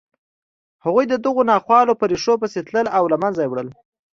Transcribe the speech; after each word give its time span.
هغوی 0.83 1.05
د 1.07 1.13
دغو 1.25 1.41
ناخوالو 1.51 1.97
په 1.99 2.05
ریښو 2.11 2.33
پسې 2.41 2.59
تلل 2.67 2.87
او 2.97 3.03
له 3.11 3.17
منځه 3.23 3.41
یې 3.43 3.49
وړل 3.49 3.69